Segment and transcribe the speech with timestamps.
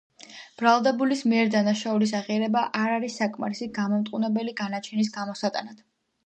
[0.59, 5.87] ბრალდებულის მიერ დანაშაულის აღიარება არ არის საკმარისი გამამტყუნებელი განაჩენის გამოსატანად.